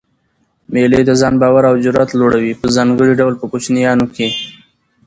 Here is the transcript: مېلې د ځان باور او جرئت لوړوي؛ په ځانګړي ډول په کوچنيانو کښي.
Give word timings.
مېلې 0.73 1.01
د 1.05 1.11
ځان 1.21 1.33
باور 1.41 1.63
او 1.69 1.75
جرئت 1.83 2.09
لوړوي؛ 2.19 2.51
په 2.61 2.65
ځانګړي 2.75 3.13
ډول 3.19 3.33
په 3.37 3.45
کوچنيانو 3.51 4.05
کښي. 4.13 4.29